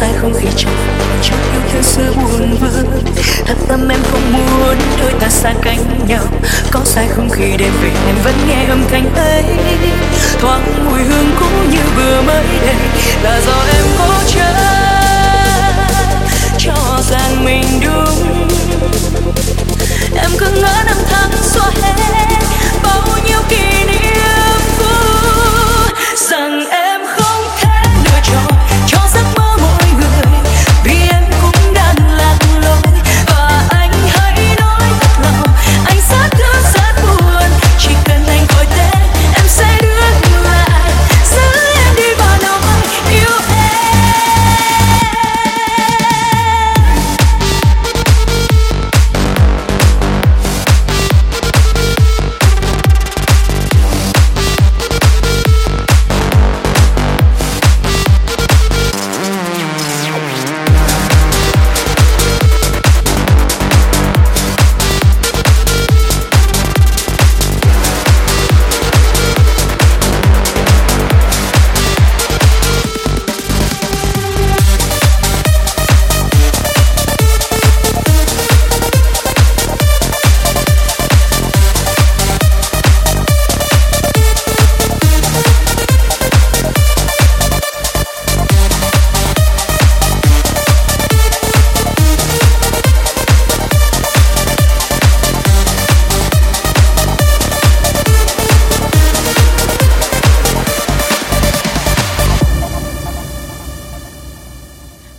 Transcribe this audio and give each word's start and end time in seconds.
sai 0.00 0.12
không 0.20 0.32
khi 0.40 0.48
trong 0.56 0.72
trong 1.22 1.38
yêu 1.52 1.60
thương 1.72 1.82
xưa 1.82 2.12
buồn 2.16 2.56
vương 2.60 3.04
thật 3.46 3.56
tâm 3.68 3.88
em 3.88 4.00
không 4.10 4.32
muốn 4.32 4.76
đôi 5.00 5.12
ta 5.20 5.28
xa 5.28 5.54
cách 5.62 5.78
nhau. 6.08 6.24
Có 6.70 6.80
sai 6.84 7.08
không 7.08 7.28
khi 7.30 7.56
đêm 7.56 7.72
về 7.82 7.90
em 8.06 8.14
vẫn 8.24 8.34
nghe 8.48 8.64
âm 8.68 8.84
thanh 8.90 9.14
ấy, 9.14 9.44
thoáng 10.40 10.62
mùi 10.84 10.99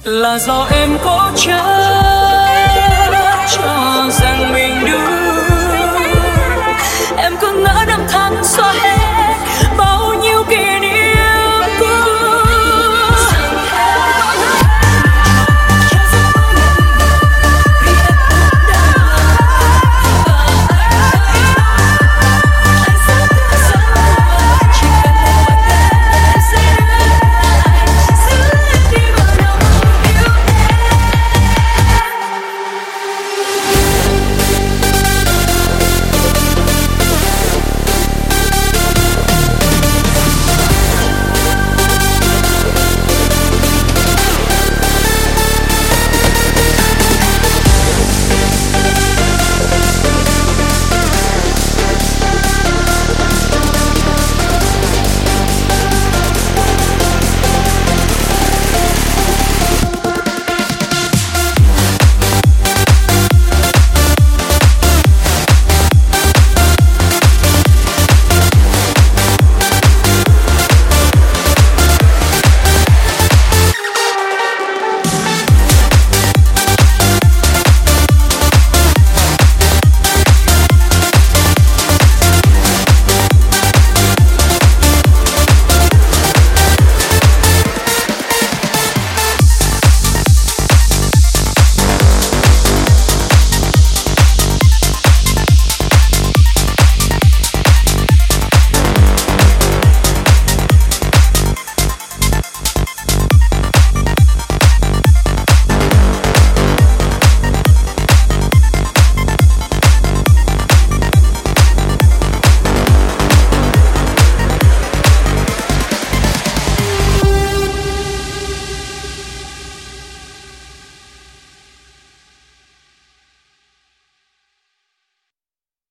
là 0.03 0.39
do 0.39 0.67
em 0.71 0.97
cố 1.03 1.19
chấp 1.35 1.61
cho 3.51 4.09
rằng 4.09 4.53
mình 4.53 4.70